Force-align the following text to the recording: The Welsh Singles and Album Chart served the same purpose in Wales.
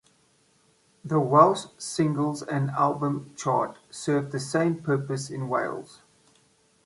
The 1.05 1.19
Welsh 1.19 1.65
Singles 1.77 2.41
and 2.41 2.71
Album 2.71 3.31
Chart 3.35 3.77
served 3.91 4.31
the 4.31 4.39
same 4.39 4.81
purpose 4.81 5.29
in 5.29 5.47
Wales. 5.47 6.01